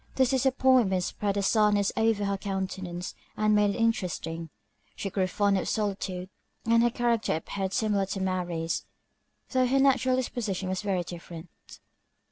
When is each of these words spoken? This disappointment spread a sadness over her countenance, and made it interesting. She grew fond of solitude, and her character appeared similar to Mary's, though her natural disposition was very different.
This 0.15 0.31
disappointment 0.31 1.03
spread 1.03 1.37
a 1.37 1.43
sadness 1.43 1.91
over 1.95 2.25
her 2.25 2.35
countenance, 2.35 3.13
and 3.37 3.53
made 3.53 3.69
it 3.75 3.77
interesting. 3.77 4.49
She 4.95 5.11
grew 5.11 5.27
fond 5.27 5.59
of 5.59 5.69
solitude, 5.69 6.31
and 6.65 6.81
her 6.81 6.89
character 6.89 7.35
appeared 7.35 7.71
similar 7.71 8.07
to 8.07 8.19
Mary's, 8.19 8.83
though 9.51 9.67
her 9.67 9.79
natural 9.79 10.15
disposition 10.15 10.69
was 10.69 10.81
very 10.81 11.03
different. 11.03 11.49